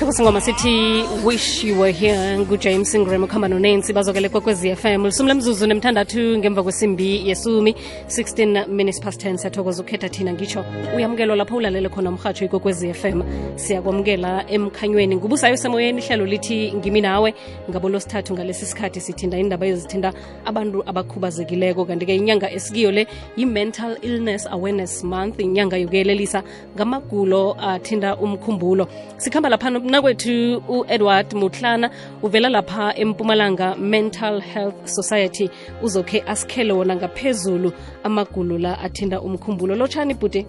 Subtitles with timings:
[0.00, 5.28] isihloko singoma sithi wish you were here ngujames ingram ukuhamba nonensi bazokele kwekwezi FM lisumi
[5.28, 7.74] lemzuzu nemthandathu ngemva kwesimbi yesumi
[8.06, 10.64] 16 minutes past 10 siyathokoza ukhetha thina ngitsho
[10.96, 13.22] uyamukelwa lapho ulalele khona umhatsho ikwekwezi FM
[13.54, 15.16] siyakwamukela emkhanyweni.
[15.16, 17.34] Ngubusayo semoyeni ihlelo lithi ngimi nawe
[17.70, 20.12] ngabo losithathu ngalesi sikhathi sithinda indaba ezithinda
[20.44, 21.84] abantu abakhubazekileko.
[21.84, 23.06] Kanti-ke inyanga esikiyo le
[23.36, 26.42] yi-mental illness awareness month inyanga yokuyelelisa
[26.76, 28.88] ngamagulo athinda umkhumbulo.
[29.16, 31.90] Sikhamba lapha nakwethu u-edward mutlana
[32.22, 35.50] uvela lapha empumalanga mental health society.
[35.82, 37.72] Uzokhe asikhele wona ngaphezulu
[38.04, 39.74] amagulu la athinda umkhumbulo.
[39.76, 40.46] Lotshani bhuti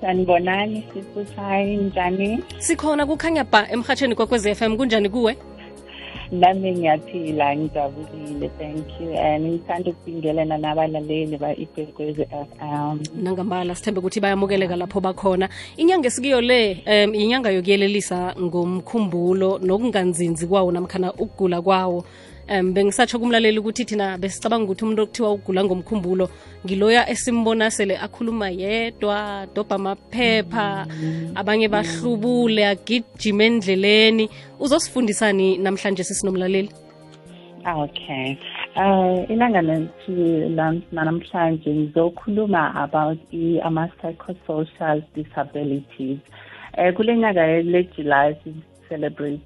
[0.00, 0.84] sanibonani
[1.76, 2.42] njani?
[2.58, 5.36] Sikhona kukhanya ba emhatsheni kwakwez FM kunjani kuwe
[6.32, 9.12] nami ngiyaphila ngijabulile thank you.
[9.18, 13.00] And ngithanda ukubingelana nabalaleli ba-ikwekwezi f m.
[13.22, 15.48] Nangambala sithembe ukuthi bayamukeleka lapho bakhona.
[15.76, 22.04] Inyanga esikiyo le um inyanga yokuyelelisa ngomkhumbulo nokunganzinzi kwawo namkhana ukugula kwawo
[22.48, 26.28] um bengisatsho kumlaleli ukuthi thina besicabanga ukuthi umuntu okuthiwa ugula ngomkhumbulo
[26.64, 30.86] ngiloya esimbona sele akhuluma yedwa dobha amaphepha
[31.34, 34.30] abanye bahlubule agijima endleleni.
[34.60, 36.70] Uzosifundisani namhlanje sisinomlaleli?
[37.66, 38.38] Okay.
[38.76, 39.62] Uh ilanga
[40.92, 43.18] namhlanje ngizokhuluma about
[43.62, 46.18] ama-psychosocial disabilities.
[46.78, 48.36] Um kule nyaka le-july
[48.88, 49.40] celebrate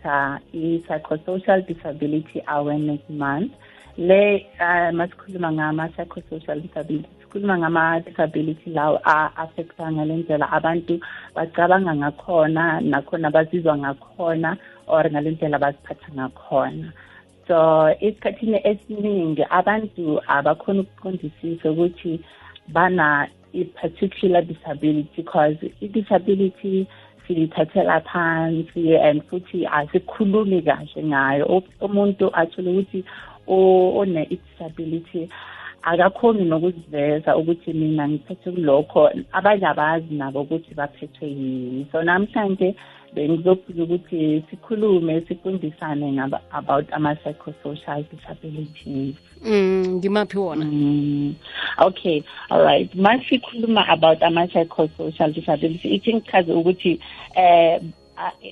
[0.52, 3.52] i-psychosocial disability awareness month.
[3.96, 11.00] Le uh, masikhuluma ngama-psychosocial disability sikhuluma ngama-disability lawo a-affecta ngale ndlela abantu
[11.34, 16.92] bacabanga ngakhona nakhona bazizwa ngakhona or ngale ndlela baziphatha ngakhona.
[17.46, 22.20] So esikhathini esiningi abantu abakhona ukuqondisisa ukuthi
[22.68, 26.88] bana i-particular disability because i-disability
[27.30, 31.62] siyithathela phansi and futhi asikhulumi kahle ngayo.
[31.80, 33.04] Umuntu athole ukuthi
[33.46, 35.28] one-disability
[35.82, 41.86] akakhoni nokuziveza ukuthi mina ngiphethe kulokho abanye abazi nabo ukuthi baphethwe yini.
[41.92, 42.74] So namhlanje
[43.14, 46.20] bengizofuna ukuthi sikhulume sifundisane
[46.52, 49.16] about ama-psychosocial disabilities.
[49.44, 50.64] Mm ngimaphi wona?
[50.64, 51.34] Mm.
[51.78, 52.94] okay all right.
[52.94, 57.00] Masikhuluma about ama-psychosocial disability ithi ngichaze ukuthi
[57.34, 57.80] eh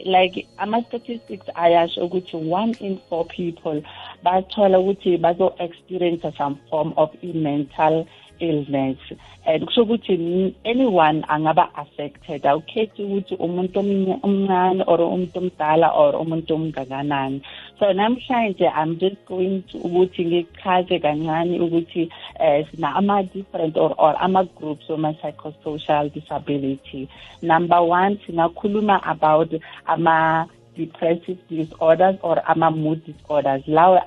[0.05, 3.83] like ama-statistics ayasho ukuthi one in four people
[4.25, 8.07] bathola ukuthi bazo-experience some form of i-mental
[8.41, 8.99] illness.
[9.47, 13.79] And kusho ukuthi anyone angaba affected awukhethi ukuthi umuntu
[14.23, 17.43] omncane or umuntu omdala or umuntu omngakanani.
[17.79, 24.15] So namhlanje i'm just going to ukuthi ngichaze kancane ukuthi um sina ama-different or, or
[24.21, 27.09] ama-groups wama-psychosocial disability.
[27.43, 29.55] Number one singakhuluma about
[29.87, 30.47] ama
[30.79, 33.63] depressive disorders or ama-mood disorders.
[33.67, 34.01] Lawo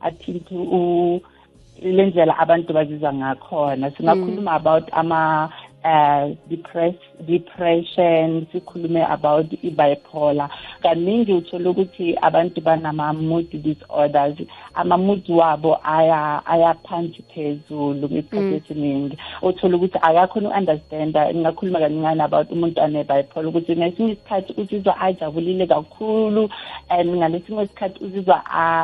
[0.00, 0.54] athinta
[1.82, 3.90] le ndlela abantu bazizwa ngakhona.
[3.90, 5.48] Singakhuluma about ama
[5.84, 6.94] uh depress
[7.26, 10.50] depression sikhulume about i-bipolar.
[10.82, 14.38] Kaningi uthola ukuthi abantu banama-mood disorders.
[14.74, 19.18] Ama-mood wabo aya ayaphansi phezulu ngesikhathi esiningi.
[19.42, 26.50] Uthola ukuthi akakhona uku-understanda ngingakhuluma kancane about umuntu ane-bipolar ukuthi ngesinye isikhathi uzizwa ajabulile kakhulu
[26.90, 28.42] and ngalesinye isikhathi uzizwa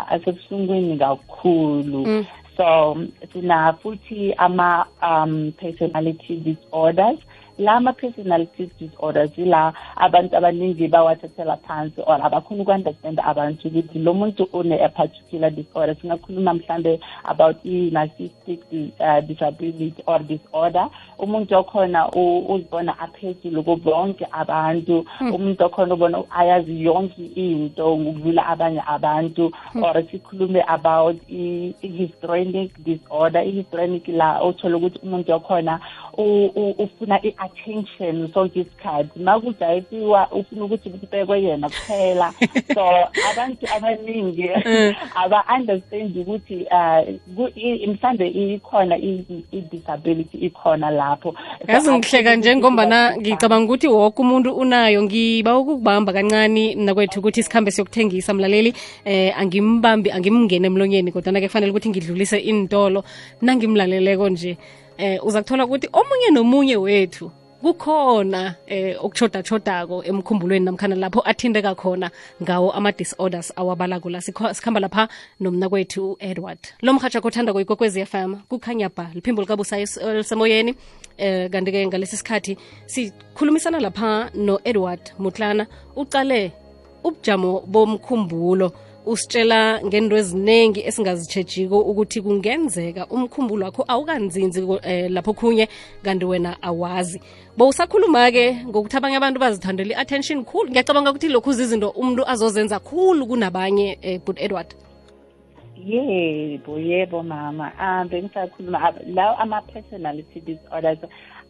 [0.08, 2.06] asebuhlungwini kakhulu.
[2.06, 2.26] Mm.
[2.56, 2.96] So
[3.32, 7.18] sina futhi ama um personality disorders.
[7.58, 14.48] La ma-personality disorders ila abantu abaningi bawathathela phansi or abakhona uku-understand abantu ukuthi lo muntu
[14.52, 15.96] une-a particular disorder.
[15.96, 18.60] Singakhuluma mhlambe about i-narcissistic
[19.00, 20.88] uh, disability or disorder.
[21.18, 25.04] Umuntu okhona uzibona aphezulu kubonke abantu.
[25.20, 33.40] Umuntu okhona ubona ayazi yonke into ukudlula abanye abantu or sikhulume about i-histronic disorder.
[33.40, 35.80] I-histronic la uthola ukuthi umuntu okhona
[36.78, 42.32] ufuna i-attention sonke isikhathi ma kujayifiwa ufuna ukuthi kubekwe yena kuphela.
[42.74, 42.84] So
[43.30, 44.50] abantu abaningi
[45.14, 47.48] aba-understandi ukuthi um
[47.86, 51.34] mhlambe ikhona i-disability ikhona lapho.
[51.68, 55.02] Yazi ngihleka njengombana ngicabanga ukuthi woke umuntu unayo.
[55.02, 58.74] Ngiba ukukubamba kancane nakwethu ukuthi isikhambe siyokuthengisa mlaleli.
[59.04, 63.04] Eh angimbambi angimngene emlonyeni kodwana-ke kufanele ukuthi ngidlulise intolo
[63.42, 64.56] nangimlaleleko nje
[64.98, 67.30] eh uzakuthola ukuthi omunye nomunye wethu
[67.62, 72.10] kukhona eh okuchoda-chodako emkhumbulweni namkhana lapho athindeka khona
[72.42, 75.08] ngawo ama-disorders awabala kula sikhamba lapha
[75.40, 76.58] nomna kwethu u-edward.
[76.82, 80.74] Lo mhatsha kothanda koyikokwezi FM kukhanya ba liphimbo likabusa lisemoyeni.
[81.16, 86.52] Eh kanti-ke ngalesi sikhathi sikhulumisana lapha no-edward mutlana uqale
[87.04, 88.72] ubujamo bomkhumbulo
[89.06, 95.68] usitshela ngento eziningi esingazitshejiko ukuthi kungenzeka umkhumbulo wakho awukanzinzi eh, lapho khunye
[96.02, 97.20] kanti wena awazi.
[97.56, 100.70] Bowusakhuluma-ke ngokuthi abanye abantu bazithandela i-attention khulu.
[100.70, 104.74] Ngiyacabanga ukuthi lokhu zizinto umuntu azozenza khulu kunabanye eh, but edward.
[105.76, 107.72] Yebo yebo mama.
[107.80, 110.98] Um bengisakhuluma la ama-personality disorders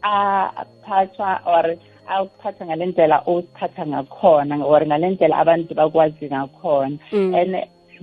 [0.03, 1.75] aphathwa or
[2.07, 6.97] awuphatha ngale ndlela osiphatha ngakhona or ngale ndlela abantu bakwazi ngakhona.
[7.11, 7.55] And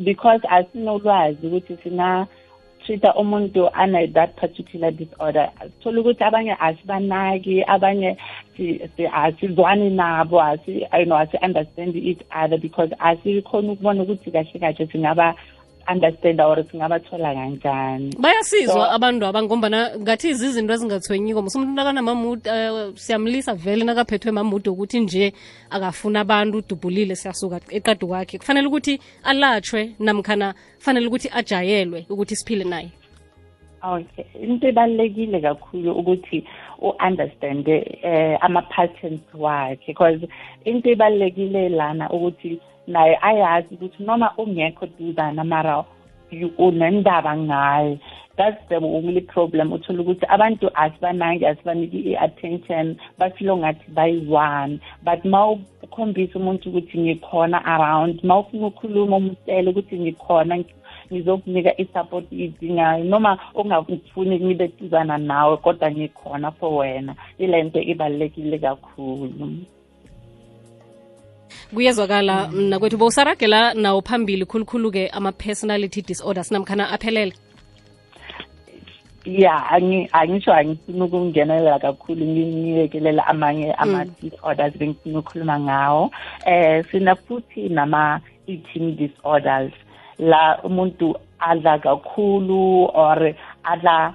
[0.05, 2.27] because asinolwazi ukuthi singa
[2.87, 5.51] treata umuntu ane that particular disorder
[5.83, 8.17] thola ukuthi abanye asibanaki abanye
[9.13, 14.87] asizwani nabo asi you know asi understand each other because asikhona ukubona ukuthi kahle kahle
[14.93, 15.35] singaba
[15.89, 18.15] understand or singabathola kanjani.
[18.19, 24.69] Bayasizwa so, abantu abangombana ngathi izinto ezingathwenyiko mse umuntu nakanamamudi uh, siyamlisa vele nakaphethwe mamudi
[24.69, 25.33] ukuthi nje
[25.71, 28.39] akafuna abantu udubhulile siyasuka eqadi kwakhe.
[28.39, 32.91] Kufanele ukuthi alatshwe namkhana kufanele ukuthi ajayelwe ukuthi siphile naye.
[33.83, 34.25] Okay.
[34.41, 36.45] Into ebalulekile kakhulu ukuthi
[36.79, 40.21] u-understande eh, ama-patterns wakhe because
[40.65, 45.85] into ebalulekile lana ukuthi naye ayazi ukuthi noma ungekho duzana mara
[46.59, 47.99] unendaba ngaye.
[48.37, 49.73] That's the only problem.
[49.73, 52.97] Uthola ukuthi abantu asibanangi asibaniki i-attention.
[53.19, 54.81] Bafilo ngathi bayi-one.
[55.05, 55.51] But ma
[55.83, 60.65] ukhombisa umuntu ukuthi ngikhona around ma ufuna ukhuluma umtshele ukuthi ngikhona
[61.13, 63.05] ngizokunika i-support idingayo.
[63.05, 67.15] Noma ungafuni ngibe duzana nawe kodwa ngikhona for wena.
[67.39, 69.49] Ile nto ibalulekile kakhulu.
[71.75, 77.33] Kuyezwakala mna kwethu bowusaragela nawo phambili khulukhulu-ke ama-personality disorders namkhana aphelele.
[79.25, 79.71] Ya
[80.13, 86.11] angisho angifuni ukungenelela kakhulu ngiyekelela amanye ama-disorders bengifuna ukukhuluma ngawo.
[86.47, 89.73] Eh sina futhi nama-eating disorders.
[90.19, 93.35] La umuntu adla kakhulu or
[93.65, 94.15] adla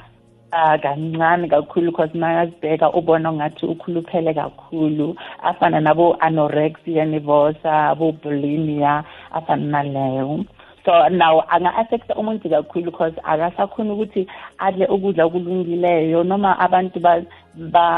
[0.52, 5.16] kancane kakhulu because mayazibheka ubona ngathi ukhuluphele kakhulu.
[5.44, 10.46] Afana nabo anorexia nervosa abo bulimia afana naleyo.
[10.86, 14.28] So now anga-affecta umuntu kakhulu because akasakhona ukuthi
[14.60, 17.00] adle ukudla okulungileyo noma abantu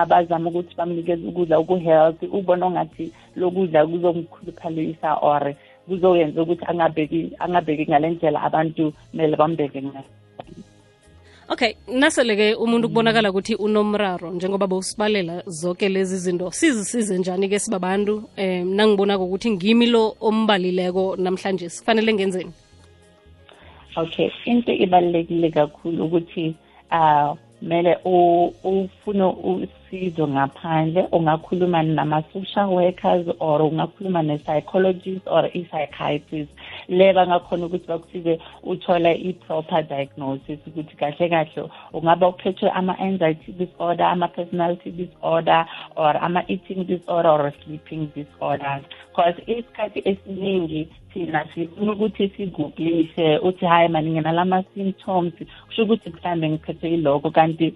[0.09, 2.27] bazama ukuthi bamnikeze ukudla oku-healthy.
[2.27, 5.53] Ubona ongathi lokudla kuzomkhuluphalisa or
[5.87, 10.18] kuzoyenza ukuthi angabheki angabheki ngale ndlela abantu kumele bambeke ngayo.
[11.49, 16.51] Okay nasele-ke umuntu kubonakala ukuthi unomraro njengoba bowusibalela zonke lezi zinto.
[16.51, 18.23] Sizisize njani-ke sibabantu?
[18.37, 22.51] Um nangibonako ukuthi ngimi lo ombalileko namhlanje sifanele ngenzeni?
[23.95, 26.55] Okay into ibalulekile kakhulu ukuthi
[26.91, 27.97] uh kumele
[28.63, 29.23] ufune
[29.89, 36.49] usizo ngaphandle ungakhuluma nama-social workers or ungakhuluma ne-psychologist or i-psychiatrist.
[36.87, 44.91] Le bangakhona ukuthi bakusize uthole i-proper diagnosis ukuthi kahle kahle ungaba uphethwe ama-anxiety disorder ama-personality
[44.91, 45.65] disorder
[45.95, 48.83] or ama-eating disorder or sleeping disorders.
[49.09, 55.33] Because isikhathi esiningi thina sifuna ukuthi siguglishe uthi hayi mani nginalama-symptoms
[55.67, 57.73] kusho ukuthi mhlawumbe ngiphethwe yiloko kanti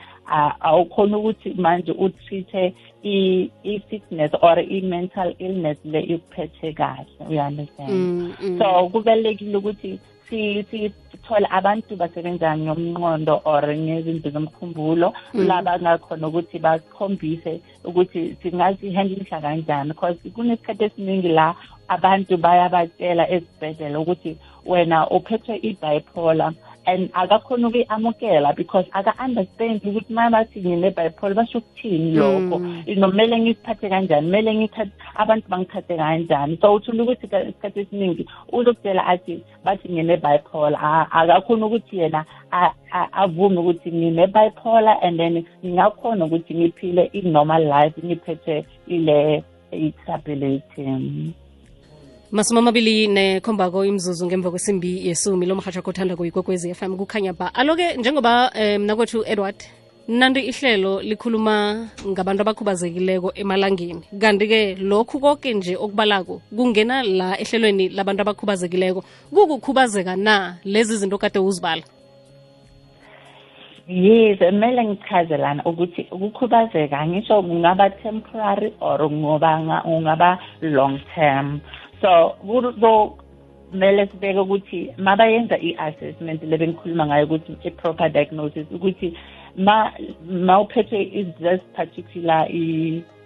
[0.60, 2.74] awukhona ukuthi manje utreat-e
[3.04, 8.58] i-sickness or i-mental illness le ikuphethe kahle uya-understand mm, mm.
[8.60, 15.48] so kubalulekile ukuthi sithole abantu basebenza ngomnqondo or ngezinto zomkhumbulo mm.
[15.48, 21.56] laba ngakhona ukuthi bakhombise ukuthi singazihandlisha kanjani because kunesikhathi esiningi la
[21.88, 26.54] abantu bayabatshela ezibhedlela ukuthi wena uphethwe i-bipolar
[26.86, 32.62] and akakhona ukuyi-amukela because aka-understand ukuthi ma bathi ngine-bipolar basho ukuthini lokho
[32.96, 34.70] nomele ngiziphathe kanjani kumele
[35.16, 36.58] abantu bangithathe kanjani.
[36.62, 42.26] So uthula ukuthi isikhathi esiningi uzokutshela athi bathi ngine-bipolar akakhona ukuthi yena
[43.12, 51.43] avume ukuthi ngine-bipolar and then ngingakhona ukuthi ngiphile i-normal life ngiphethe ile disability
[52.34, 57.54] masumi amabili nekhombako imzuzu ngemva kwesimbi yesumi lo mhatsha kothanda kuyikwekwezi FM kukhanya ba.
[57.54, 59.56] Aloke njengoba um mna kwethu edward
[60.08, 64.02] nanto ihlelo likhuluma ngabantu abakhubazekileko emalangeni.
[64.20, 69.04] Kanti-ke lokhu konke nje okubalako kungena la ehlelweni labantu abakhubazekileko.
[69.30, 70.58] Kukukhubazeka na?
[70.66, 71.84] Lezi zinto kade uzibala.
[73.88, 81.62] Yes kumele ngichazelana ukuthi ukukhubazeka ngisho kungaba temporary or kungaba long term
[82.04, 82.36] so
[83.72, 89.14] kumele sibeke ukuthi mabayenza i-assessment le bengikhuluma ngayo ukuthi i-proper diagnosis ukuthi
[89.58, 89.92] ma
[90.48, 92.46] ma is this particular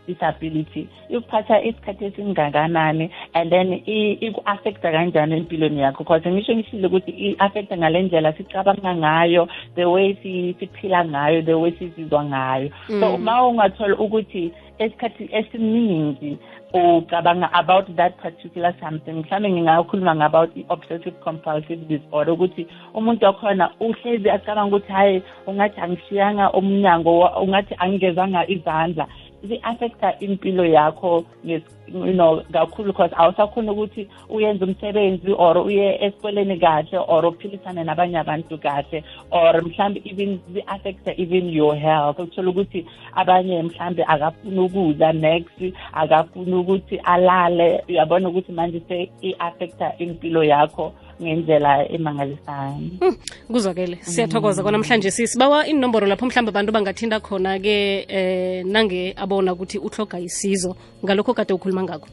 [0.07, 6.03] disability ikuphatha isikhathi esingakanani and then i- iku-affecta kanjani empilweni yakho?
[6.03, 11.53] Because ngisho ngishile ukuthi i-affecta ngale ndlela sicabanga ngayo the way si- siphila ngayo the
[11.53, 12.69] way sizizwa ngayo.
[12.99, 16.37] So uma ungathola ukuthi esikhathi esiningi
[16.73, 24.29] ucabanga about that particular something mhlawumbe ngingakhuluma ngabout i-obsessive compulsive disorder ukuthi umuntu wakhona uhlezi
[24.29, 29.07] acabanga ukuthi hayi ungathi angishiyanga umnyango wa- ungathi angigezanga izandla.
[29.44, 36.98] Zi-affecta impilo yakho you know kakhulu because awusakhona ukuthi uyenze umsebenzi or uye esikoleni kahle
[37.08, 42.20] or uphilisane nabanye abantu kahle or mhlambe even zi-affecta even your health.
[42.20, 45.62] Uthola ukuthi abanye mhlambe akafuni ukudla next
[45.94, 47.84] akafuni ukuthi alale.
[47.89, 50.94] Uyabona ukuthi manje se-i-affecta impilo yakho.
[51.21, 53.13] Ngendlela emangalisayo.
[53.47, 60.19] Kuzwakele siyathokoza kwanamhlanje sisibawa inomboro lapho mhlawumbe abantu bangathinda khona-ke eh nange abona ukuthi uhloga
[60.19, 62.07] isizo ngalokho kade ukhuluma ngakho.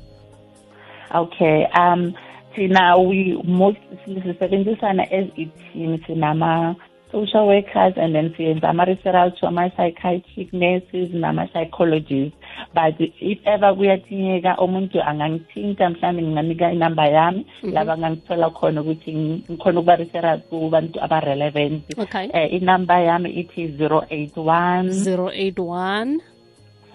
[1.14, 1.66] Okay.
[1.76, 2.14] Um
[2.54, 5.98] thina we most sisebenzisana as iteam team.
[6.06, 6.76] Sinama
[7.12, 12.38] social workers and then siyenza ama-referral to ama-psychiatric nurses nama-psychologists
[12.74, 19.12] but if ever kuyadingeka umuntu angangithinta mhlawumbe nginganika inamba yami laba ngangithola khona ukuthi
[19.50, 21.82] ngikhona ukuba-referral kubantu aba-relevant.
[21.98, 22.26] Okay.
[22.30, 26.20] Um inamba yami ithi zero eight one 081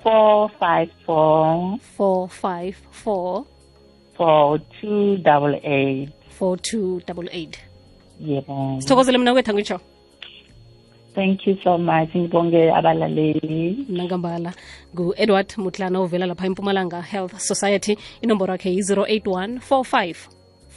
[0.04, 3.46] four five four 454 four
[4.18, 6.10] four two double eight.
[6.40, 7.60] 4288
[8.20, 8.78] yebo.
[8.80, 9.80] Sithokozele mina ngitsho
[11.16, 12.16] Thank you so much.
[12.16, 13.86] Ngibonge abalaleli.
[13.90, 14.54] nangambala.
[14.96, 17.98] Ngu-edward mutlana ovela lapha impumalanga health society.
[18.22, 20.16] Inomboro yakhe yi-081 45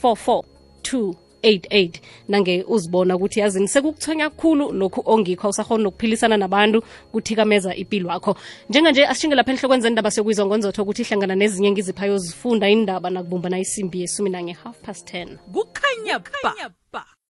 [0.02, 0.42] 44
[0.82, 5.48] 288 nange uzibona ukuthi yazini sekukuthonya kukhulu lokhu ongikho.
[5.48, 8.36] Usahona nokuphilisana nabantu kuthikameza impilo yakho
[8.70, 14.00] njenganje asishinge lapha enhlokweni zendaba siyokuyizwa ngonzotho ukuthi ihlangana nezinye ngiziphayo zifunda indaba nakubumbana isimbi
[14.00, 16.81] yesumi nange half past 10 kukhanya ba